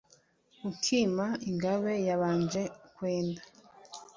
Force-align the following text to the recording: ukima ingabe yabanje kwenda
ukima 0.69 1.27
ingabe 1.49 1.93
yabanje 2.07 2.61
kwenda 2.95 3.41